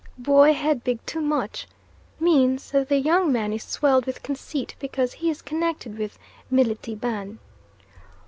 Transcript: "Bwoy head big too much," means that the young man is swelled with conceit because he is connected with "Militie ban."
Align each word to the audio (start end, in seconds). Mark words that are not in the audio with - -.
"Bwoy 0.17 0.55
head 0.55 0.83
big 0.83 1.05
too 1.05 1.21
much," 1.21 1.67
means 2.19 2.71
that 2.71 2.89
the 2.89 2.97
young 2.97 3.31
man 3.31 3.53
is 3.53 3.61
swelled 3.61 4.07
with 4.07 4.23
conceit 4.23 4.73
because 4.79 5.13
he 5.13 5.29
is 5.29 5.43
connected 5.43 5.95
with 5.95 6.17
"Militie 6.51 6.95
ban." 6.99 7.37